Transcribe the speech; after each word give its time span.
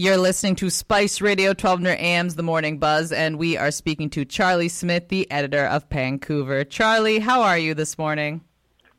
You're 0.00 0.16
listening 0.16 0.54
to 0.54 0.70
Spice 0.70 1.20
Radio 1.20 1.48
1200 1.48 1.98
AM's 1.98 2.34
The 2.34 2.42
Morning 2.42 2.78
Buzz, 2.78 3.12
and 3.12 3.38
we 3.38 3.58
are 3.58 3.70
speaking 3.70 4.08
to 4.08 4.24
Charlie 4.24 4.70
Smith, 4.70 5.08
the 5.10 5.30
editor 5.30 5.66
of 5.66 5.90
Pancouver. 5.90 6.64
Charlie, 6.64 7.18
how 7.18 7.42
are 7.42 7.58
you 7.58 7.74
this 7.74 7.98
morning? 7.98 8.40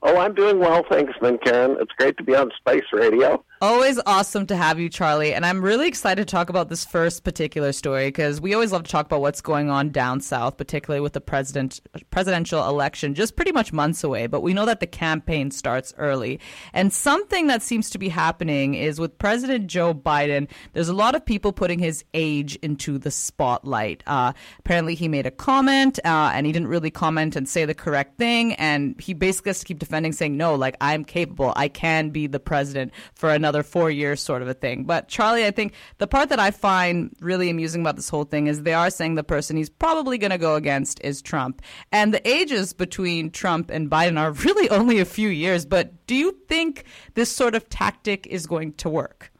Oh, 0.04 0.20
I'm 0.20 0.36
doing 0.36 0.60
well, 0.60 0.86
thanks, 0.92 1.14
Min 1.20 1.40
Karen. 1.40 1.76
It's 1.80 1.92
great 1.98 2.18
to 2.18 2.24
be 2.24 2.36
on 2.36 2.52
Spice 2.56 2.84
Radio. 2.94 3.44
Always 3.64 4.00
awesome 4.08 4.48
to 4.48 4.56
have 4.58 4.80
you, 4.80 4.90
Charlie. 4.90 5.36
And 5.36 5.46
I'm 5.46 5.62
really 5.64 5.88
excited 5.88 6.28
to 6.28 6.32
talk 6.32 6.50
about 6.50 6.70
this 6.70 6.84
first 6.84 7.24
particular 7.24 7.72
story 7.74 8.08
because 8.08 8.42
we 8.42 8.56
always 8.56 8.72
love 8.72 8.82
to 8.86 8.92
talk 8.92 9.06
about 9.06 9.22
what's 9.22 9.40
going 9.40 9.70
on 9.70 9.92
down 9.92 10.20
south, 10.20 10.58
particularly 10.58 11.00
with 11.00 11.14
the 11.14 11.22
president 11.22 11.80
presidential 12.10 12.68
election 12.68 13.14
just 13.14 13.36
pretty 13.36 13.52
much 13.52 13.72
months 13.72 14.04
away. 14.04 14.26
But 14.26 14.42
we 14.42 14.56
know 14.56 14.66
that 14.66 14.80
the 14.80 14.88
campaign 14.88 15.52
starts 15.52 15.94
early. 16.00 16.40
And 16.74 16.92
something 16.92 17.46
that 17.48 17.62
seems 17.62 17.92
to 17.92 18.00
be 18.00 18.10
happening 18.10 18.74
is 18.74 19.00
with 19.00 19.20
President 19.20 19.68
Joe 19.68 19.94
Biden, 19.94 20.50
there's 20.74 20.90
a 20.90 20.94
lot 20.96 21.14
of 21.14 21.24
people 21.24 21.54
putting 21.54 21.78
his 21.78 22.04
age 22.16 22.56
into 22.64 22.98
the 22.98 23.12
spotlight. 23.12 24.02
Uh, 24.08 24.34
apparently, 24.58 24.96
he 24.96 25.08
made 25.08 25.28
a 25.28 25.32
comment 25.32 26.00
uh, 26.04 26.32
and 26.34 26.48
he 26.48 26.52
didn't 26.52 26.70
really 26.70 26.90
comment 26.90 27.36
and 27.36 27.48
say 27.48 27.66
the 27.66 27.76
correct 27.76 28.18
thing. 28.18 28.54
And 28.54 29.00
he 29.00 29.14
basically 29.14 29.50
has 29.50 29.60
to 29.60 29.66
keep 29.66 29.78
defending, 29.78 30.14
saying, 30.14 30.36
no, 30.36 30.56
like, 30.56 30.78
I'm 30.82 31.06
capable. 31.06 31.54
I 31.56 31.68
can 31.68 32.10
be 32.10 32.26
the 32.26 32.40
president 32.40 32.92
for 33.14 33.30
another 33.30 33.51
another 33.52 33.64
four 33.64 33.92
years 33.92 34.22
sort 34.22 34.42
of 34.42 34.48
a 34.48 34.54
thing. 34.54 34.86
But 34.86 35.10
Charlie, 35.10 35.46
I 35.46 35.52
think 35.52 35.74
the 35.98 36.08
part 36.08 36.30
that 36.30 36.40
I 36.40 36.52
find 36.52 37.14
really 37.20 37.50
amusing 37.50 37.82
about 37.82 37.98
this 37.98 38.08
whole 38.08 38.24
thing 38.24 38.48
is 38.48 38.64
they 38.64 38.74
are 38.74 38.90
saying 38.90 39.16
the 39.16 39.26
person 39.26 39.58
he's 39.58 39.70
probably 39.70 40.18
going 40.18 40.32
to 40.32 40.38
go 40.38 40.56
against 40.56 41.02
is 41.04 41.22
Trump. 41.22 41.62
And 41.92 42.14
the 42.14 42.26
ages 42.26 42.72
between 42.72 43.30
Trump 43.30 43.70
and 43.70 43.92
Biden 43.92 44.18
are 44.18 44.32
really 44.46 44.70
only 44.70 45.00
a 45.00 45.06
few 45.06 45.28
years. 45.28 45.66
But 45.66 46.08
do 46.08 46.16
you 46.16 46.32
think 46.48 46.86
this 47.16 47.30
sort 47.30 47.54
of 47.54 47.68
tactic 47.68 48.26
is 48.28 48.48
going 48.48 48.74
to 48.74 48.90
work? 48.90 49.34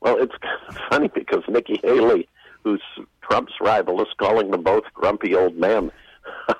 Well, 0.00 0.16
it's 0.18 0.34
funny 0.90 1.08
because 1.08 1.42
Nikki 1.48 1.80
Haley, 1.82 2.28
who's 2.64 2.82
Trump's 3.20 3.52
rival, 3.60 4.00
is 4.00 4.08
calling 4.16 4.50
them 4.50 4.62
both 4.62 4.84
grumpy 4.94 5.34
old 5.34 5.54
men. 5.54 5.92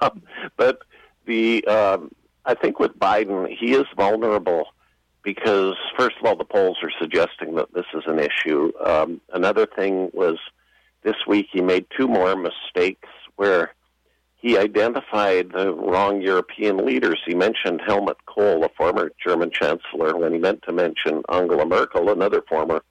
but 0.58 0.80
the 1.24 1.64
um, 1.64 2.10
I 2.44 2.52
think 2.54 2.78
with 2.78 2.92
Biden, 2.98 3.48
he 3.48 3.72
is 3.72 3.86
vulnerable 3.96 4.66
because, 5.28 5.74
first 5.98 6.16
of 6.18 6.24
all, 6.24 6.36
the 6.36 6.42
polls 6.42 6.78
are 6.82 6.90
suggesting 6.98 7.54
that 7.54 7.70
this 7.74 7.84
is 7.92 8.02
an 8.06 8.18
issue. 8.18 8.72
Um, 8.82 9.20
another 9.30 9.66
thing 9.66 10.08
was 10.14 10.38
this 11.02 11.16
week 11.26 11.48
he 11.52 11.60
made 11.60 11.84
two 11.94 12.08
more 12.08 12.34
mistakes 12.34 13.10
where 13.36 13.74
he 14.36 14.56
identified 14.56 15.52
the 15.52 15.74
wrong 15.74 16.22
European 16.22 16.78
leaders. 16.78 17.20
He 17.26 17.34
mentioned 17.34 17.82
Helmut 17.86 18.24
Kohl, 18.24 18.64
a 18.64 18.70
former 18.70 19.10
German 19.22 19.50
chancellor, 19.50 20.16
when 20.16 20.32
he 20.32 20.38
meant 20.38 20.62
to 20.62 20.72
mention 20.72 21.20
Angela 21.28 21.66
Merkel, 21.66 22.08
another 22.08 22.42
former 22.48 22.82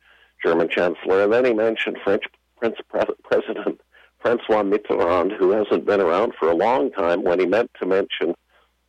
German 0.45 0.69
chancellor, 0.69 1.23
and 1.23 1.33
then 1.33 1.43
he 1.43 1.55
mentioned 1.55 1.97
French 2.03 2.25
Prince 2.57 2.77
President 3.23 3.81
Francois 4.21 4.61
Mitterrand, 4.61 5.35
who 5.35 5.49
hasn't 5.49 5.87
been 5.87 6.01
around 6.01 6.33
for 6.37 6.51
a 6.51 6.55
long 6.55 6.91
time, 6.91 7.23
when 7.23 7.39
he 7.39 7.47
meant 7.47 7.71
to 7.79 7.87
mention 7.87 8.35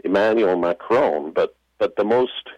Emmanuel 0.05 0.59
Macron. 0.59 1.33
But 1.33 1.55
but 1.79 1.97
the 1.97 2.05
most 2.05 2.51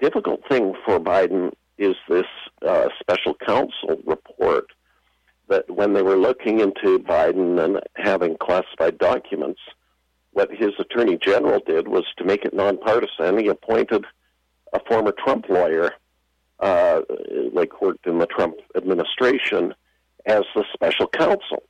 difficult 0.00 0.40
thing 0.48 0.74
for 0.84 0.98
Biden 0.98 1.52
is 1.78 1.96
this 2.08 2.26
uh, 2.66 2.88
special 3.00 3.34
counsel 3.34 4.00
report 4.06 4.66
that 5.48 5.68
when 5.70 5.92
they 5.92 6.02
were 6.02 6.16
looking 6.16 6.60
into 6.60 6.98
Biden 6.98 7.62
and 7.62 7.80
having 7.96 8.36
classified 8.38 8.98
documents, 8.98 9.60
what 10.32 10.50
his 10.50 10.70
attorney 10.78 11.18
general 11.20 11.60
did 11.66 11.88
was 11.88 12.04
to 12.16 12.24
make 12.24 12.44
it 12.44 12.54
nonpartisan. 12.54 13.38
He 13.38 13.48
appointed 13.48 14.04
a 14.72 14.80
former 14.88 15.12
Trump 15.12 15.48
lawyer, 15.48 15.92
uh, 16.60 17.02
like 17.52 17.80
worked 17.80 18.06
in 18.06 18.18
the 18.18 18.26
Trump 18.26 18.56
administration, 18.76 19.74
as 20.26 20.42
the 20.54 20.64
special 20.72 21.06
counsel. 21.08 21.62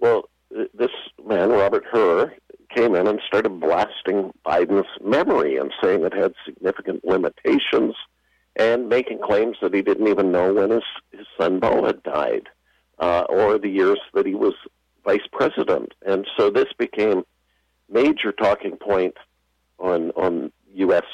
Well, 0.00 0.28
this 0.74 0.90
man, 1.24 1.50
Robert 1.50 1.84
Hur, 1.90 2.32
came 2.74 2.94
in 2.94 3.06
and 3.06 3.20
started 3.26 3.60
blasting 3.60 4.32
Biden's 4.44 4.88
memory 5.02 5.56
and 5.56 5.72
saying 5.82 6.04
it 6.04 6.12
had 6.12 6.34
making 8.94 9.18
claims 9.18 9.56
that 9.60 9.74
he 9.74 9.82
didn't 9.82 10.06
even 10.06 10.30
know 10.30 10.54
when 10.54 10.70
his, 10.70 10.84
his 11.10 11.26
son 11.36 11.58
Beau 11.58 11.84
had 11.84 12.00
died 12.04 12.48
uh, 13.00 13.24
or 13.28 13.58
the 13.58 13.68
years 13.68 13.98
that 14.14 14.24
he 14.24 14.36
was 14.36 14.54
vice 15.04 15.28
president. 15.32 15.92
And 16.06 16.26
so 16.36 16.48
this 16.48 16.72
became 16.78 17.24
major 17.90 18.30
talking 18.30 18.76
point 18.76 19.16
on 19.80 20.12
on 20.12 20.52
U.S. 20.74 21.08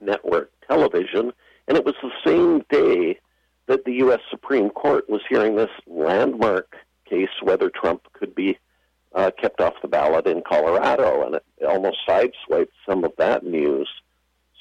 network 0.00 0.50
television, 0.66 1.32
and 1.68 1.76
it 1.76 1.84
was 1.84 1.96
the 2.02 2.12
same 2.24 2.64
day 2.70 3.18
that 3.66 3.84
the 3.84 3.96
U.S. 4.04 4.20
Supreme 4.30 4.70
Court 4.70 5.08
was 5.08 5.20
hearing 5.28 5.56
this 5.56 5.70
landmark 5.86 6.76
case 7.04 7.36
whether 7.42 7.68
Trump 7.70 8.02
could 8.14 8.34
be 8.34 8.58
uh, 9.14 9.30
kept 9.38 9.60
off 9.60 9.74
the 9.82 9.88
ballot 9.88 10.26
in 10.26 10.42
Colorado, 10.48 11.26
and 11.26 11.34
it 11.34 11.44
almost 11.66 11.98
sideswiped 12.08 12.76
some 12.88 13.04
of 13.04 13.12
that 13.18 13.44
news. 13.44 13.88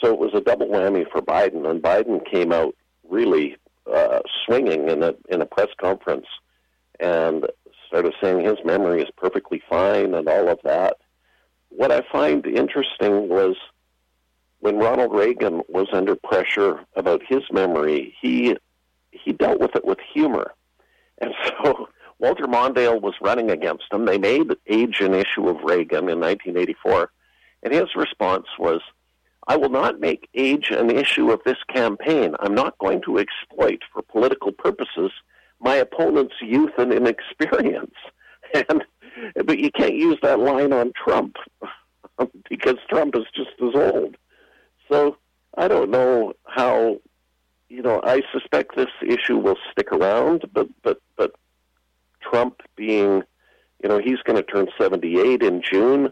So 0.01 0.13
it 0.13 0.19
was 0.19 0.31
a 0.33 0.41
double 0.41 0.67
whammy 0.67 1.05
for 1.11 1.21
Biden, 1.21 1.69
and 1.69 1.81
Biden 1.81 2.25
came 2.29 2.51
out 2.51 2.75
really 3.07 3.57
uh, 3.91 4.19
swinging 4.45 4.89
in 4.89 5.03
a 5.03 5.13
in 5.29 5.41
a 5.41 5.45
press 5.45 5.69
conference 5.79 6.27
and 6.99 7.45
started 7.87 8.13
saying 8.21 8.45
his 8.45 8.57
memory 8.63 9.01
is 9.01 9.09
perfectly 9.17 9.61
fine 9.67 10.13
and 10.13 10.27
all 10.27 10.47
of 10.47 10.59
that. 10.63 10.97
What 11.69 11.91
I 11.91 12.03
find 12.11 12.45
interesting 12.45 13.29
was 13.29 13.55
when 14.59 14.77
Ronald 14.77 15.13
Reagan 15.13 15.61
was 15.69 15.88
under 15.91 16.15
pressure 16.15 16.85
about 16.95 17.21
his 17.27 17.41
memory, 17.51 18.15
he 18.21 18.55
he 19.11 19.33
dealt 19.33 19.59
with 19.59 19.75
it 19.75 19.85
with 19.85 19.99
humor, 20.13 20.53
and 21.19 21.33
so 21.47 21.89
Walter 22.19 22.45
Mondale 22.45 23.01
was 23.01 23.15
running 23.21 23.49
against 23.49 23.85
him. 23.91 24.05
They 24.05 24.17
made 24.17 24.55
age 24.67 24.99
an 24.99 25.13
issue 25.13 25.47
of 25.47 25.63
Reagan 25.63 26.09
in 26.09 26.19
1984, 26.19 27.11
and 27.63 27.73
his 27.73 27.95
response 27.95 28.45
was, 28.59 28.81
I 29.49 29.57
will 29.57 29.69
not 29.69 29.99
make 29.99 30.29
age 30.35 30.69
an 30.69 30.91
issue 30.91 31.31
of 31.31 31.41
this 31.43 31.57
campaign. 31.73 32.35
I'm 32.39 32.53
not 32.53 32.77
going 32.77 33.01
to 33.01 33.17
exploit 33.17 33.79
for 33.91 34.03
political 34.03 34.51
purposes 34.51 35.11
my 35.59 35.75
opponent's 35.75 36.35
youth 36.41 36.73
and 36.77 36.93
inexperience. 36.93 37.95
And 38.55 38.83
but 39.45 39.59
you 39.59 39.69
can't 39.69 39.93
use 39.93 40.17
that 40.23 40.39
line 40.39 40.73
on 40.73 40.91
Trump 40.95 41.35
because 42.49 42.77
Trump 42.89 43.15
is 43.15 43.25
just 43.35 43.51
as 43.61 43.75
old. 43.75 44.17
So 44.89 45.17
I 45.55 45.67
don't 45.67 45.91
know 45.91 46.33
how 46.47 46.99
you 47.69 47.83
know, 47.83 48.01
I 48.03 48.21
suspect 48.33 48.75
this 48.75 48.89
issue 49.05 49.38
will 49.38 49.57
stick 49.71 49.91
around, 49.91 50.45
but 50.53 50.67
but 50.83 50.99
but 51.15 51.33
Trump 52.21 52.61
being, 52.75 53.23
you 53.83 53.89
know, 53.89 53.99
he's 53.99 54.21
going 54.23 54.38
to 54.38 54.43
turn 54.43 54.67
78 54.79 55.43
in 55.43 55.61
June. 55.61 56.11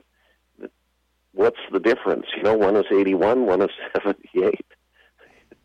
What's 1.37 1.59
the 1.71 1.79
difference? 1.79 2.25
You 2.35 2.41
know, 2.41 2.57
one 2.57 2.75
is 2.75 2.85
81, 2.91 3.45
one 3.45 3.61
is 3.61 3.69
78. 3.93 4.65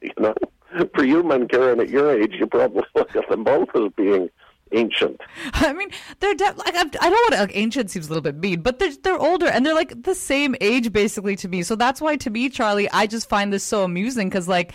You 0.02 0.10
know, 0.18 0.34
for 0.94 1.02
you, 1.02 1.22
Karen, 1.46 1.80
at 1.80 1.88
your 1.88 2.12
age, 2.20 2.34
you 2.38 2.46
probably 2.46 2.84
look 2.94 3.16
at 3.16 3.26
them 3.30 3.42
both 3.42 3.68
as 3.74 3.90
being 3.96 4.28
ancient. 4.72 5.18
I 5.54 5.72
mean, 5.72 5.90
they're 6.20 6.34
de- 6.34 6.44
like 6.44 6.74
I 6.74 6.84
don't 6.84 7.10
want 7.10 7.32
to 7.32 7.40
like 7.40 7.56
ancient 7.56 7.90
seems 7.90 8.06
a 8.06 8.10
little 8.10 8.22
bit 8.22 8.36
mean, 8.36 8.60
but 8.60 8.78
they're 8.78 8.92
they're 9.02 9.18
older 9.18 9.46
and 9.46 9.64
they're 9.64 9.74
like 9.74 10.02
the 10.02 10.14
same 10.14 10.54
age 10.60 10.92
basically 10.92 11.36
to 11.36 11.48
me. 11.48 11.62
So 11.62 11.74
that's 11.74 12.00
why 12.00 12.16
to 12.16 12.28
me, 12.30 12.50
Charlie, 12.50 12.90
I 12.90 13.06
just 13.06 13.28
find 13.28 13.50
this 13.52 13.64
so 13.64 13.84
amusing 13.84 14.28
because 14.28 14.48
like 14.48 14.72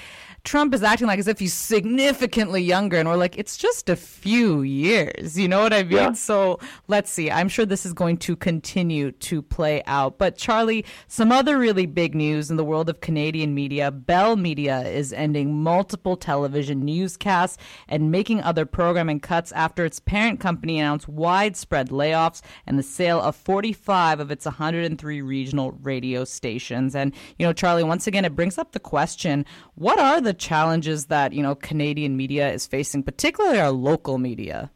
Trump 0.48 0.74
is 0.74 0.82
acting 0.82 1.08
like 1.08 1.20
as 1.20 1.28
if 1.28 1.40
he's 1.40 1.54
significantly 1.54 2.62
younger, 2.62 2.96
and 2.96 3.10
we're 3.10 3.18
like, 3.18 3.38
it's 3.38 3.58
just 3.58 3.90
a 3.90 3.98
few 3.98 4.62
years. 4.62 5.38
You 5.38 5.50
know 5.50 5.62
what 5.62 5.74
I 5.74 5.84
mean? 5.84 5.98
Yeah. 5.98 6.12
So 6.14 6.62
let's 6.88 7.12
see. 7.12 7.30
I'm 7.30 7.50
sure 7.50 7.66
this 7.66 7.86
is 7.86 7.92
going 7.92 8.16
to 8.20 8.38
continue 8.38 9.12
to 9.12 9.42
play 9.42 9.84
out. 9.88 10.18
But 10.18 10.38
Charlie, 10.38 10.86
some 11.10 11.34
other 11.34 11.58
really 11.58 11.86
big 11.86 12.16
news 12.16 12.50
in 12.50 12.56
the 12.56 12.64
world 12.64 12.88
of 12.88 13.02
Canadian 13.02 13.54
media 13.54 13.92
Bell 13.92 14.38
Media 14.38 14.84
is 14.88 15.12
ending 15.12 15.54
multiple 15.54 16.16
television 16.16 16.86
newscasts 16.86 17.58
and 17.90 18.10
making 18.10 18.42
other 18.42 18.66
programming 18.66 19.20
cuts 19.20 19.52
after 19.52 19.84
its 19.84 20.00
parent 20.00 20.40
company 20.40 20.80
announced 20.80 21.10
widespread 21.10 21.90
layoffs 21.90 22.42
and 22.66 22.80
the 22.80 22.84
sale 22.84 23.20
of 23.20 23.36
45 23.36 24.22
of 24.22 24.32
its 24.32 24.46
103 24.46 25.22
regional 25.22 25.74
radio 25.74 26.24
stations. 26.24 26.96
And, 26.96 27.14
you 27.38 27.46
know, 27.46 27.52
Charlie, 27.52 27.84
once 27.84 28.08
again, 28.08 28.24
it 28.24 28.34
brings 28.34 28.58
up 28.58 28.72
the 28.72 28.80
question 28.80 29.46
what 29.76 30.00
are 30.00 30.22
the 30.22 30.37
challenges 30.38 31.08
that 31.08 31.34
you 31.34 31.44
know 31.44 31.56
Canadian 31.56 32.18
media 32.18 32.52
is 32.52 32.68
facing, 32.68 33.04
particularly 33.04 33.60
our 33.60 33.72
local 33.72 34.18
media? 34.18 34.72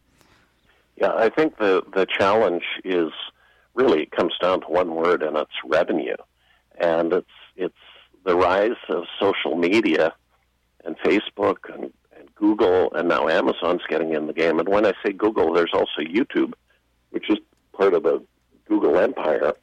Yeah, 0.98 1.14
I 1.16 1.30
think 1.30 1.58
the 1.58 1.84
the 1.94 2.06
challenge 2.06 2.64
is 2.84 3.12
really 3.74 4.04
it 4.04 4.12
comes 4.12 4.34
down 4.42 4.62
to 4.62 4.68
one 4.68 4.96
word, 4.96 5.24
and 5.24 5.38
it's 5.38 5.52
revenue, 5.66 6.18
and 6.78 7.14
it's 7.14 7.28
it's 7.56 7.76
the 8.24 8.36
rise 8.36 8.78
of 8.90 9.06
social 9.20 9.56
media 9.56 10.14
and 10.86 10.98
Facebook 11.00 11.58
and, 11.74 11.92
and 12.18 12.36
Google, 12.36 12.92
and 12.94 13.10
now 13.10 13.28
Amazon's 13.28 13.82
getting 13.90 14.14
in 14.14 14.28
the 14.28 14.34
game. 14.34 14.60
And 14.60 14.70
when 14.70 14.86
I 14.86 14.94
say 15.04 15.12
Google, 15.12 15.54
there's 15.54 15.74
also 15.74 16.02
YouTube, 16.02 16.54
which 17.12 17.30
is 17.30 17.38
part 17.74 17.94
of 17.94 18.04
the 18.04 18.24
Google 18.68 18.98
empire, 18.98 19.54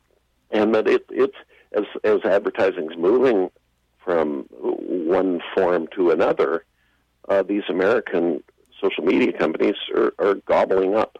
and 0.50 0.74
that 0.74 0.88
it 0.88 1.04
it's 1.10 1.36
as 1.72 1.84
as 2.04 2.18
advertising's 2.24 2.96
moving 2.96 3.50
from 4.08 4.46
one 4.48 5.38
form 5.54 5.86
to 5.94 6.10
another, 6.10 6.64
uh, 7.28 7.42
these 7.42 7.64
American 7.68 8.42
social 8.82 9.04
media 9.04 9.34
companies 9.38 9.74
are, 9.94 10.14
are 10.18 10.36
gobbling 10.46 10.94
up 10.94 11.18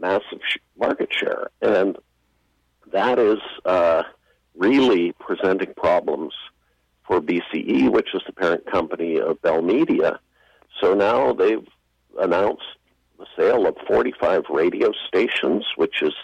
massive 0.00 0.40
sh- 0.48 0.56
market 0.78 1.10
share, 1.12 1.50
and 1.60 1.98
that 2.90 3.18
is 3.18 3.36
uh, 3.66 4.02
really 4.56 5.12
presenting 5.20 5.74
problems 5.74 6.32
for 7.06 7.20
BCE, 7.20 7.90
which 7.90 8.14
is 8.14 8.22
the 8.26 8.32
parent 8.32 8.64
company 8.64 9.20
of 9.20 9.42
Bell 9.42 9.60
Media. 9.60 10.18
So 10.80 10.94
now 10.94 11.34
they've 11.34 11.68
announced 12.18 12.62
the 13.18 13.26
sale 13.36 13.66
of 13.66 13.76
45 13.86 14.44
radio 14.48 14.90
stations, 15.06 15.66
which 15.76 16.00
is, 16.00 16.14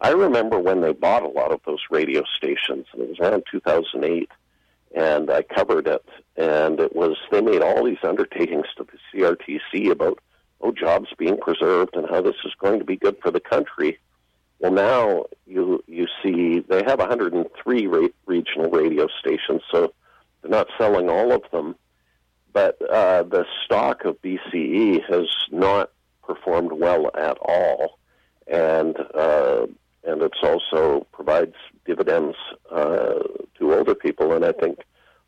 I 0.00 0.12
remember 0.12 0.58
when 0.58 0.80
they 0.80 0.94
bought 0.94 1.22
a 1.22 1.28
lot 1.28 1.52
of 1.52 1.60
those 1.66 1.80
radio 1.90 2.22
stations, 2.38 2.86
and 2.94 3.02
it 3.02 3.08
was 3.10 3.18
around 3.20 3.42
2008, 3.50 4.30
and 4.94 5.30
I 5.30 5.42
covered 5.42 5.86
it, 5.86 6.04
and 6.36 6.80
it 6.80 6.94
was, 6.94 7.16
they 7.30 7.40
made 7.40 7.62
all 7.62 7.84
these 7.84 8.02
undertakings 8.02 8.66
to 8.76 8.84
the 8.84 9.20
CRTC 9.20 9.90
about, 9.90 10.18
oh, 10.60 10.72
jobs 10.72 11.08
being 11.16 11.36
preserved 11.36 11.94
and 11.94 12.08
how 12.08 12.20
this 12.20 12.36
is 12.44 12.52
going 12.58 12.78
to 12.78 12.84
be 12.84 12.96
good 12.96 13.16
for 13.22 13.30
the 13.30 13.40
country. 13.40 13.98
Well, 14.58 14.72
now 14.72 15.24
you 15.46 15.82
you 15.86 16.06
see 16.22 16.60
they 16.60 16.82
have 16.86 16.98
103 16.98 17.86
ra- 17.86 18.08
regional 18.26 18.70
radio 18.70 19.08
stations, 19.18 19.62
so 19.70 19.94
they're 20.42 20.50
not 20.50 20.68
selling 20.76 21.08
all 21.08 21.32
of 21.32 21.42
them. 21.50 21.76
But 22.52 22.76
uh, 22.82 23.22
the 23.22 23.46
stock 23.64 24.04
of 24.04 24.20
BCE 24.20 25.02
has 25.08 25.28
not 25.50 25.92
performed 26.22 26.72
well 26.72 27.10
at 27.16 27.38
all, 27.40 27.98
and 28.46 28.96
uh, 29.14 29.66
and 30.04 30.20
it's 30.20 30.42
also 30.42 31.06
provides 31.12 31.54
dividends 31.86 32.36
people. 34.20 34.34
And 34.34 34.44
I 34.44 34.52
think 34.52 34.80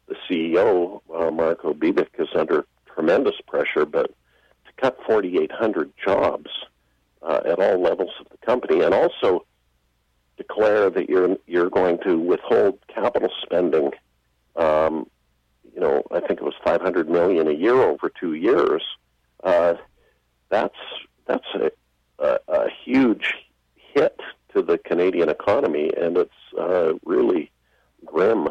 the 0.09 0.17
CEO 0.29 1.01
uh, 1.15 1.31
Mirko 1.31 1.75
Bibic 1.75 2.09
is 2.19 2.29
under 2.35 2.67
tremendous 2.95 3.37
pressure, 3.47 3.87
but 3.87 4.09
to 4.67 4.73
cut 4.81 4.99
4,800 5.07 5.93
jobs 6.05 6.51
uh, 7.23 7.41
at 7.45 7.59
all 7.59 7.81
levels 7.81 8.11
of 8.21 8.27
the 8.31 8.47
company, 8.47 8.83
and 8.83 8.95
also 8.95 9.47
declare 10.37 10.91
that 10.91 11.09
you're 11.09 11.37
you're 11.47 11.71
going 11.71 11.99
to 12.05 12.19
withhold 12.19 12.79
capital 12.89 13.31
spending. 13.43 13.93
Um, 14.57 15.07
you 15.75 15.81
know, 15.81 16.03
I 16.11 16.21
think 16.21 16.41
it 16.41 16.43
was 16.43 16.55
500 16.65 17.09
million 17.09 17.49
a 17.49 17.53
year 17.53 17.81
over 17.81 18.11
two 18.11 18.35
years. 18.35 18.83
Uh, 19.43 19.75
that's 20.51 20.77
that's 21.27 21.47
a, 21.55 21.71
a, 22.19 22.39
a 22.49 22.69
huge 22.85 23.35
hit 23.77 24.21
to 24.55 24.63
the 24.63 24.79
Canadian 24.79 25.29
economy, 25.29 25.91
and 25.97 26.19
it's 26.19 26.31
uh, 26.59 26.93
really 27.05 27.51
grim 28.05 28.49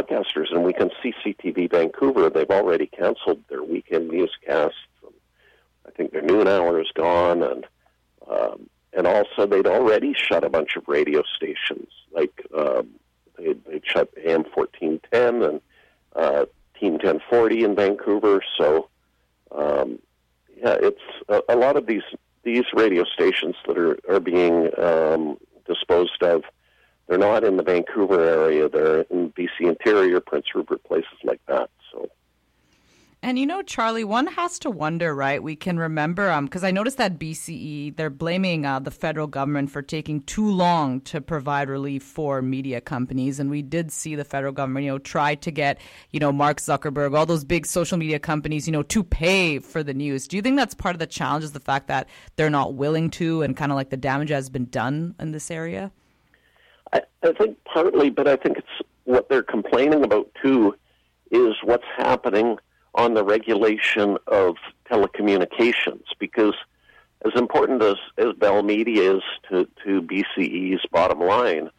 broadcasters. 0.00 0.50
And 0.50 0.64
we 0.64 0.72
can 0.72 0.90
see 1.02 1.14
CTV 1.24 1.70
Vancouver; 1.70 2.30
they've 2.30 2.50
already 2.50 2.86
canceled 2.86 3.42
their 3.48 3.62
weekend 3.62 4.08
newscasts. 4.08 4.74
I 5.86 5.90
think 5.92 6.12
their 6.12 6.22
noon 6.22 6.46
hour 6.46 6.80
is 6.80 6.90
gone, 6.94 7.42
and 7.42 7.66
um, 8.30 8.68
and 8.92 9.06
also 9.06 9.46
they'd 9.46 9.66
already 9.66 10.14
shut 10.14 10.44
a 10.44 10.48
bunch 10.48 10.76
of 10.76 10.86
radio 10.86 11.22
stations, 11.36 11.88
like 12.12 12.44
um, 12.56 12.88
they 13.36 13.54
they 13.54 13.80
shut 13.84 14.10
AM 14.24 14.44
fourteen 14.44 15.00
ten 15.12 15.42
and 15.42 15.60
uh, 16.14 16.46
Team 16.78 16.98
ten 16.98 17.20
forty 17.28 17.64
in 17.64 17.74
Vancouver. 17.74 18.42
So 18.56 18.88
um, 19.52 19.98
yeah, 20.56 20.76
it's 20.80 21.00
a, 21.28 21.42
a 21.48 21.56
lot 21.56 21.76
of 21.76 21.86
these 21.86 22.02
these 22.42 22.64
radio 22.74 23.04
stations 23.04 23.56
that 23.66 23.76
are 23.76 23.98
are 24.08 24.20
being 24.20 24.70
um, 24.78 25.38
disposed 25.66 26.22
of. 26.22 26.44
They're 27.10 27.18
not 27.18 27.42
in 27.42 27.56
the 27.56 27.64
Vancouver 27.64 28.20
area. 28.20 28.68
They're 28.68 29.00
in 29.10 29.32
BC 29.32 29.62
Interior, 29.62 30.20
Prince 30.20 30.46
Rupert, 30.54 30.84
places 30.84 31.18
like 31.24 31.40
that. 31.48 31.68
So 31.90 32.08
and 33.20 33.36
you 33.36 33.46
know, 33.46 33.62
Charlie, 33.62 34.04
one 34.04 34.28
has 34.28 34.60
to 34.60 34.70
wonder, 34.70 35.12
right? 35.12 35.42
We 35.42 35.56
can 35.56 35.76
remember, 35.76 36.30
um, 36.30 36.44
because 36.44 36.62
I 36.62 36.70
noticed 36.70 36.98
that 36.98 37.18
BCE 37.18 37.96
they're 37.96 38.10
blaming 38.10 38.64
uh, 38.64 38.78
the 38.78 38.92
federal 38.92 39.26
government 39.26 39.72
for 39.72 39.82
taking 39.82 40.22
too 40.22 40.48
long 40.48 41.00
to 41.02 41.20
provide 41.20 41.68
relief 41.68 42.04
for 42.04 42.42
media 42.42 42.80
companies, 42.80 43.40
and 43.40 43.50
we 43.50 43.60
did 43.60 43.90
see 43.90 44.14
the 44.14 44.24
federal 44.24 44.52
government, 44.52 44.84
you 44.84 44.92
know, 44.92 44.98
try 44.98 45.34
to 45.34 45.50
get, 45.50 45.80
you 46.12 46.20
know, 46.20 46.30
Mark 46.30 46.58
Zuckerberg, 46.60 47.18
all 47.18 47.26
those 47.26 47.44
big 47.44 47.66
social 47.66 47.98
media 47.98 48.20
companies, 48.20 48.68
you 48.68 48.72
know, 48.72 48.84
to 48.84 49.02
pay 49.02 49.58
for 49.58 49.82
the 49.82 49.94
news. 49.94 50.28
Do 50.28 50.36
you 50.36 50.42
think 50.42 50.56
that's 50.56 50.74
part 50.74 50.94
of 50.94 51.00
the 51.00 51.08
challenge? 51.08 51.42
Is 51.42 51.52
the 51.52 51.58
fact 51.58 51.88
that 51.88 52.08
they're 52.36 52.50
not 52.50 52.74
willing 52.74 53.10
to, 53.10 53.42
and 53.42 53.56
kind 53.56 53.72
of 53.72 53.76
like 53.76 53.90
the 53.90 53.96
damage 53.96 54.30
has 54.30 54.48
been 54.48 54.66
done 54.66 55.16
in 55.18 55.32
this 55.32 55.50
area? 55.50 55.90
I, 56.92 57.02
I 57.22 57.32
think 57.32 57.56
partly, 57.64 58.10
but 58.10 58.28
I 58.28 58.36
think 58.36 58.58
it's 58.58 58.88
what 59.04 59.28
they're 59.28 59.42
complaining 59.42 60.04
about 60.04 60.30
too 60.42 60.74
is 61.30 61.54
what's 61.62 61.84
happening 61.96 62.58
on 62.94 63.14
the 63.14 63.24
regulation 63.24 64.18
of 64.26 64.56
telecommunications 64.90 66.02
because 66.18 66.54
as 67.24 67.32
important 67.36 67.82
as, 67.82 67.96
as 68.18 68.32
Bell 68.38 68.62
Media 68.62 69.16
is 69.16 69.22
to, 69.48 69.68
to 69.84 70.02
BCE's 70.02 70.84
bottom 70.90 71.20
line, 71.20 71.70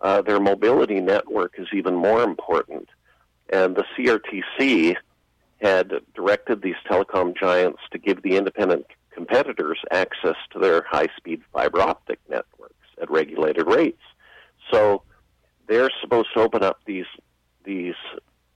uh, 0.00 0.22
their 0.22 0.40
mobility 0.40 1.00
network 1.00 1.54
is 1.58 1.68
even 1.72 1.94
more 1.94 2.22
important. 2.22 2.88
And 3.52 3.76
the 3.76 3.84
CRTC 3.96 4.96
had 5.60 5.92
directed 6.14 6.62
these 6.62 6.76
telecom 6.88 7.36
giants 7.36 7.80
to 7.90 7.98
give 7.98 8.22
the 8.22 8.36
independent 8.36 8.86
competitors 9.10 9.78
access 9.90 10.36
to 10.52 10.58
their 10.58 10.82
high 10.82 11.08
speed 11.16 11.42
fiber 11.52 11.80
optic 11.80 12.18
networks 12.28 12.74
at 13.00 13.10
regulated 13.10 13.66
rates. 13.66 14.02
So 14.72 15.02
they're 15.68 15.90
supposed 16.00 16.28
to 16.34 16.40
open 16.40 16.62
up 16.62 16.80
these 16.86 17.06
these 17.64 17.94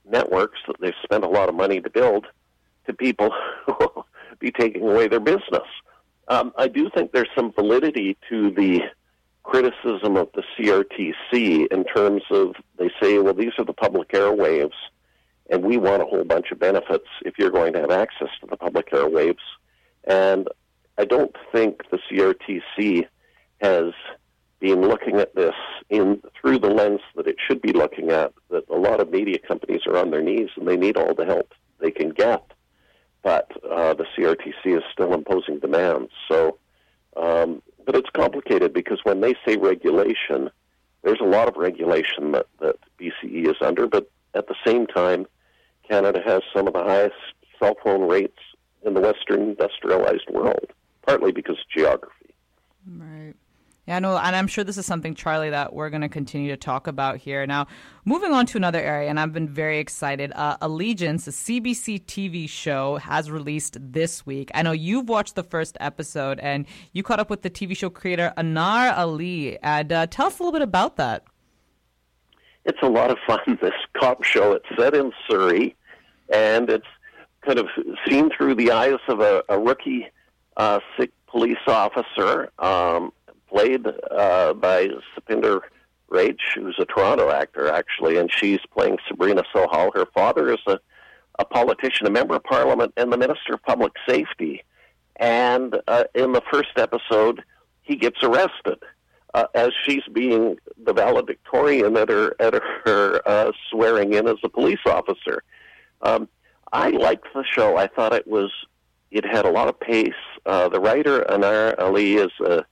networks 0.04 0.58
that 0.66 0.76
they've 0.80 0.94
spent 1.02 1.24
a 1.24 1.28
lot 1.28 1.48
of 1.48 1.54
money 1.54 1.80
to 1.80 1.90
build 1.90 2.26
to 2.86 2.92
people 2.92 3.30
who 3.66 3.74
will 3.80 4.06
be 4.38 4.50
taking 4.50 4.82
away 4.82 5.08
their 5.08 5.20
business. 5.20 5.68
Um, 6.28 6.52
I 6.56 6.68
do 6.68 6.90
think 6.94 7.12
there's 7.12 7.28
some 7.34 7.52
validity 7.52 8.16
to 8.30 8.50
the 8.50 8.80
criticism 9.42 10.16
of 10.16 10.28
the 10.34 10.42
CRTC 10.56 11.66
in 11.70 11.84
terms 11.84 12.22
of 12.30 12.54
they 12.78 12.90
say, 13.00 13.18
well, 13.18 13.34
these 13.34 13.52
are 13.58 13.64
the 13.64 13.74
public 13.74 14.08
airwaves, 14.10 14.72
and 15.50 15.62
we 15.62 15.76
want 15.76 16.02
a 16.02 16.06
whole 16.06 16.24
bunch 16.24 16.50
of 16.50 16.58
benefits 16.58 17.06
if 17.24 17.38
you're 17.38 17.50
going 17.50 17.74
to 17.74 17.80
have 17.80 17.90
access 17.90 18.30
to 18.40 18.46
the 18.46 18.56
public 18.56 18.90
airwaves. 18.90 19.44
And 20.04 20.48
I 20.96 21.04
don't 21.04 21.36
think 21.52 21.82
the 21.90 21.98
CRTC 22.10 23.06
has 23.60 23.92
been 24.64 24.80
looking 24.80 25.16
at 25.16 25.34
this 25.34 25.54
in 25.90 26.22
through 26.40 26.58
the 26.58 26.70
lens 26.70 27.00
that 27.16 27.26
it 27.26 27.36
should 27.38 27.60
be 27.60 27.74
looking 27.74 28.08
at. 28.10 28.32
That 28.48 28.64
a 28.70 28.78
lot 28.78 28.98
of 28.98 29.10
media 29.10 29.38
companies 29.38 29.82
are 29.86 29.98
on 29.98 30.10
their 30.10 30.22
knees 30.22 30.48
and 30.56 30.66
they 30.66 30.78
need 30.78 30.96
all 30.96 31.14
the 31.14 31.26
help 31.26 31.52
they 31.80 31.90
can 31.90 32.08
get, 32.08 32.42
but 33.22 33.50
uh, 33.70 33.92
the 33.92 34.06
CRTC 34.16 34.78
is 34.78 34.82
still 34.90 35.12
imposing 35.12 35.58
demands. 35.58 36.10
So, 36.30 36.56
um, 37.14 37.60
but 37.84 37.94
it's 37.94 38.08
complicated 38.08 38.72
because 38.72 39.00
when 39.02 39.20
they 39.20 39.34
say 39.46 39.58
regulation, 39.58 40.48
there's 41.02 41.20
a 41.20 41.26
lot 41.26 41.46
of 41.46 41.56
regulation 41.56 42.32
that, 42.32 42.46
that 42.60 42.76
BCE 42.98 43.46
is 43.46 43.56
under, 43.60 43.86
but 43.86 44.10
at 44.32 44.48
the 44.48 44.54
same 44.64 44.86
time, 44.86 45.26
Canada 45.86 46.22
has 46.24 46.40
some 46.56 46.66
of 46.66 46.72
the 46.72 46.82
highest 46.82 47.16
cell 47.58 47.74
phone 47.84 48.08
rates 48.08 48.38
in 48.86 48.94
the 48.94 49.00
Western 49.00 49.42
industrialized 49.42 50.30
world, 50.30 50.72
partly 51.06 51.32
because 51.32 51.58
of 51.58 51.68
geography. 51.68 52.34
Right. 52.86 53.34
Yeah, 53.86 53.98
no, 53.98 54.16
and 54.16 54.34
I'm 54.34 54.46
sure 54.46 54.64
this 54.64 54.78
is 54.78 54.86
something, 54.86 55.14
Charlie, 55.14 55.50
that 55.50 55.74
we're 55.74 55.90
going 55.90 56.00
to 56.00 56.08
continue 56.08 56.48
to 56.50 56.56
talk 56.56 56.86
about 56.86 57.18
here. 57.18 57.46
Now, 57.46 57.66
moving 58.06 58.32
on 58.32 58.46
to 58.46 58.56
another 58.56 58.80
area, 58.80 59.10
and 59.10 59.20
I've 59.20 59.34
been 59.34 59.48
very 59.48 59.78
excited. 59.78 60.32
Uh, 60.34 60.56
Allegiance, 60.62 61.28
a 61.28 61.30
CBC 61.30 62.06
TV 62.06 62.48
show, 62.48 62.96
has 62.96 63.30
released 63.30 63.76
this 63.78 64.24
week. 64.24 64.50
I 64.54 64.62
know 64.62 64.72
you've 64.72 65.10
watched 65.10 65.34
the 65.34 65.42
first 65.42 65.76
episode, 65.80 66.38
and 66.40 66.64
you 66.92 67.02
caught 67.02 67.20
up 67.20 67.28
with 67.28 67.42
the 67.42 67.50
TV 67.50 67.76
show 67.76 67.90
creator 67.90 68.32
Anar 68.38 68.96
Ali. 68.96 69.58
And 69.62 69.92
uh, 69.92 70.06
tell 70.06 70.28
us 70.28 70.38
a 70.38 70.42
little 70.42 70.58
bit 70.58 70.62
about 70.62 70.96
that. 70.96 71.24
It's 72.64 72.80
a 72.82 72.88
lot 72.88 73.10
of 73.10 73.18
fun. 73.26 73.40
This 73.60 73.72
cop 73.98 74.22
show. 74.24 74.52
It's 74.52 74.66
set 74.78 74.94
in 74.94 75.12
Surrey, 75.28 75.76
and 76.32 76.70
it's 76.70 76.86
kind 77.44 77.58
of 77.58 77.68
seen 78.08 78.30
through 78.30 78.54
the 78.54 78.70
eyes 78.70 78.98
of 79.08 79.20
a, 79.20 79.42
a 79.50 79.58
rookie 79.58 80.06
uh, 80.56 80.80
Sikh 80.96 81.12
police 81.26 81.58
officer. 81.66 82.50
Um, 82.58 83.12
played 83.54 83.86
uh, 84.10 84.52
by 84.54 84.88
Supinder 85.14 85.60
Wraich, 86.10 86.40
who's 86.54 86.76
a 86.78 86.84
Toronto 86.84 87.30
actor, 87.30 87.68
actually, 87.68 88.18
and 88.18 88.30
she's 88.32 88.60
playing 88.72 88.98
Sabrina 89.08 89.42
Sohal. 89.54 89.94
Her 89.94 90.06
father 90.14 90.52
is 90.52 90.60
a, 90.66 90.78
a 91.38 91.44
politician, 91.44 92.06
a 92.06 92.10
member 92.10 92.34
of 92.34 92.44
parliament, 92.44 92.92
and 92.96 93.12
the 93.12 93.16
Minister 93.16 93.54
of 93.54 93.62
Public 93.62 93.92
Safety. 94.08 94.62
And 95.16 95.76
uh, 95.86 96.04
in 96.14 96.32
the 96.32 96.42
first 96.52 96.76
episode, 96.76 97.42
he 97.82 97.96
gets 97.96 98.22
arrested 98.22 98.78
uh, 99.34 99.46
as 99.54 99.70
she's 99.84 100.02
being 100.12 100.56
the 100.82 100.92
valedictorian 100.92 101.96
at 101.96 102.08
her 102.08 102.34
at 102.40 102.54
her 102.84 103.20
uh, 103.26 103.52
swearing 103.70 104.14
in 104.14 104.26
as 104.26 104.36
a 104.42 104.48
police 104.48 104.84
officer. 104.86 105.42
Um, 106.02 106.28
I 106.72 106.90
liked 106.90 107.26
the 107.34 107.44
show. 107.44 107.76
I 107.76 107.86
thought 107.86 108.12
it 108.12 108.26
was 108.26 108.50
it 109.10 109.24
had 109.24 109.44
a 109.44 109.50
lot 109.50 109.68
of 109.68 109.78
pace. 109.78 110.12
Uh, 110.44 110.68
the 110.68 110.80
writer 110.80 111.20
Anar 111.28 111.78
Ali 111.78 112.14
is 112.14 112.32
a 112.40 112.64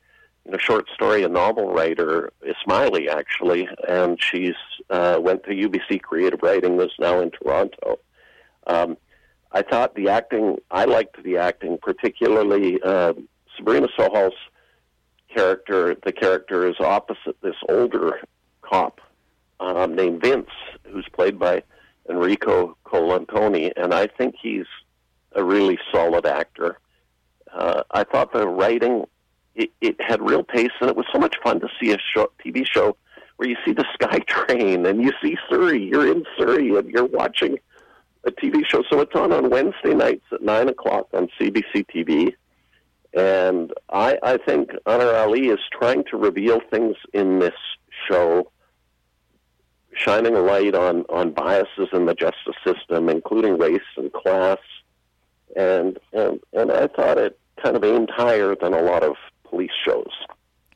you 0.44 0.52
know, 0.52 0.58
short 0.58 0.88
story 0.94 1.22
and 1.22 1.34
novel 1.34 1.72
writer, 1.72 2.32
Ismaili 2.44 3.08
actually, 3.08 3.68
and 3.88 4.20
she's 4.20 4.54
uh, 4.90 5.18
went 5.20 5.44
to 5.44 5.50
UBC 5.50 6.02
Creative 6.02 6.40
Writing, 6.42 6.80
is 6.80 6.90
now 6.98 7.20
in 7.20 7.30
Toronto. 7.30 7.98
Um, 8.66 8.96
I 9.52 9.62
thought 9.62 9.94
the 9.94 10.08
acting, 10.08 10.58
I 10.70 10.84
liked 10.84 11.22
the 11.22 11.36
acting, 11.36 11.78
particularly 11.80 12.80
uh, 12.82 13.12
Sabrina 13.56 13.88
Sohal's 13.96 14.34
character. 15.34 15.96
The 16.04 16.12
character 16.12 16.66
is 16.66 16.76
opposite 16.80 17.40
this 17.42 17.56
older 17.68 18.20
cop 18.62 19.00
um, 19.60 19.94
named 19.94 20.22
Vince, 20.22 20.50
who's 20.84 21.06
played 21.12 21.38
by 21.38 21.62
Enrico 22.08 22.76
Colantoni, 22.84 23.72
and 23.76 23.94
I 23.94 24.06
think 24.06 24.34
he's 24.40 24.66
a 25.32 25.44
really 25.44 25.78
solid 25.92 26.26
actor. 26.26 26.78
Uh, 27.52 27.82
I 27.90 28.04
thought 28.04 28.32
the 28.32 28.48
writing 28.48 29.04
it, 29.54 29.70
it 29.80 30.00
had 30.00 30.20
real 30.22 30.42
pace, 30.42 30.70
and 30.80 30.88
it 30.88 30.96
was 30.96 31.06
so 31.12 31.18
much 31.18 31.36
fun 31.42 31.60
to 31.60 31.68
see 31.80 31.92
a 31.92 31.98
show, 31.98 32.30
TV 32.44 32.66
show 32.66 32.96
where 33.36 33.48
you 33.48 33.56
see 33.64 33.72
the 33.72 33.84
Sky 33.94 34.18
Train 34.20 34.86
and 34.86 35.02
you 35.02 35.12
see 35.22 35.36
Surrey. 35.48 35.82
You're 35.82 36.10
in 36.10 36.24
Surrey 36.38 36.74
and 36.74 36.88
you're 36.90 37.06
watching 37.06 37.58
a 38.24 38.30
TV 38.30 38.64
show. 38.66 38.82
So 38.88 39.00
it's 39.00 39.14
on 39.14 39.32
on 39.32 39.50
Wednesday 39.50 39.94
nights 39.94 40.24
at 40.32 40.42
nine 40.42 40.68
o'clock 40.68 41.08
on 41.12 41.28
CBC 41.40 41.86
TV. 41.94 42.34
And 43.14 43.72
I, 43.90 44.18
I 44.22 44.38
think 44.38 44.70
Anar 44.86 45.14
Ali 45.14 45.48
is 45.48 45.58
trying 45.70 46.04
to 46.04 46.16
reveal 46.16 46.60
things 46.70 46.96
in 47.12 47.40
this 47.40 47.54
show, 48.08 48.50
shining 49.92 50.34
a 50.34 50.40
light 50.40 50.74
on, 50.74 51.04
on 51.10 51.32
biases 51.32 51.88
in 51.92 52.06
the 52.06 52.14
justice 52.14 52.56
system, 52.64 53.10
including 53.10 53.58
race 53.58 53.80
and 53.98 54.10
class. 54.12 54.58
And, 55.54 55.98
and, 56.14 56.40
and 56.54 56.72
I 56.72 56.86
thought 56.86 57.18
it 57.18 57.38
kind 57.62 57.76
of 57.76 57.84
aimed 57.84 58.10
higher 58.10 58.56
than 58.58 58.72
a 58.72 58.80
lot 58.80 59.02
of 59.02 59.16
police 59.52 59.70
shows. 59.86 60.10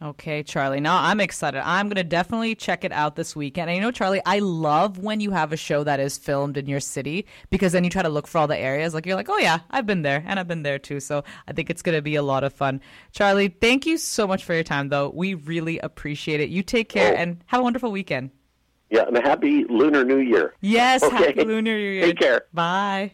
Okay, 0.02 0.42
Charlie. 0.42 0.80
Now 0.80 1.02
I'm 1.02 1.20
excited. 1.20 1.62
I'm 1.66 1.86
going 1.86 1.96
to 1.96 2.04
definitely 2.04 2.54
check 2.54 2.84
it 2.84 2.92
out 2.92 3.16
this 3.16 3.34
weekend. 3.34 3.70
And 3.70 3.76
you 3.76 3.80
know, 3.80 3.90
Charlie, 3.90 4.20
I 4.26 4.40
love 4.40 4.98
when 4.98 5.20
you 5.20 5.30
have 5.30 5.52
a 5.54 5.56
show 5.56 5.84
that 5.84 6.00
is 6.00 6.18
filmed 6.18 6.58
in 6.58 6.66
your 6.66 6.80
city 6.80 7.26
because 7.48 7.72
then 7.72 7.82
you 7.82 7.88
try 7.88 8.02
to 8.02 8.10
look 8.10 8.26
for 8.26 8.36
all 8.36 8.46
the 8.46 8.58
areas. 8.58 8.92
Like 8.92 9.06
you're 9.06 9.16
like, 9.16 9.30
oh 9.30 9.38
yeah, 9.38 9.60
I've 9.70 9.86
been 9.86 10.02
there 10.02 10.22
and 10.26 10.38
I've 10.38 10.48
been 10.48 10.64
there 10.64 10.78
too. 10.78 11.00
So 11.00 11.24
I 11.48 11.54
think 11.54 11.70
it's 11.70 11.80
going 11.80 11.96
to 11.96 12.02
be 12.02 12.14
a 12.14 12.22
lot 12.22 12.44
of 12.44 12.52
fun. 12.52 12.82
Charlie, 13.12 13.48
thank 13.48 13.86
you 13.86 13.96
so 13.96 14.26
much 14.26 14.44
for 14.44 14.52
your 14.52 14.64
time, 14.64 14.90
though. 14.90 15.10
We 15.14 15.32
really 15.32 15.78
appreciate 15.78 16.40
it. 16.40 16.50
You 16.50 16.62
take 16.62 16.90
care 16.90 17.14
oh. 17.14 17.16
and 17.16 17.42
have 17.46 17.60
a 17.60 17.64
wonderful 17.64 17.90
weekend. 17.90 18.30
Yeah, 18.90 19.06
and 19.06 19.16
a 19.16 19.22
happy 19.22 19.64
Lunar 19.64 20.04
New 20.04 20.18
Year. 20.18 20.54
Yes, 20.60 21.02
okay. 21.04 21.16
happy 21.16 21.44
Lunar 21.44 21.62
New 21.62 21.76
Year. 21.76 22.06
Take 22.06 22.18
care. 22.18 22.42
Bye. 22.52 23.12